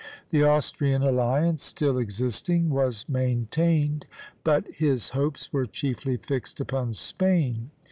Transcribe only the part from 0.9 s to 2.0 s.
alliance still